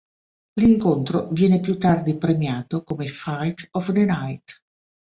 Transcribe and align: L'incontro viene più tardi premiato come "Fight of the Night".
L'incontro 0.55 1.27
viene 1.29 1.59
più 1.59 1.77
tardi 1.77 2.17
premiato 2.17 2.83
come 2.83 3.07
"Fight 3.07 3.67
of 3.73 3.91
the 3.91 4.03
Night". 4.03 4.63